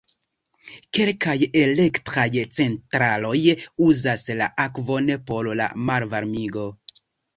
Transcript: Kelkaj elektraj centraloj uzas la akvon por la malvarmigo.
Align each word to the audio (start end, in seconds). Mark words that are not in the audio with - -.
Kelkaj 0.97 1.35
elektraj 1.63 2.25
centraloj 2.57 3.35
uzas 3.89 4.25
la 4.41 4.49
akvon 4.67 5.13
por 5.29 5.51
la 5.61 5.69
malvarmigo. 5.91 6.65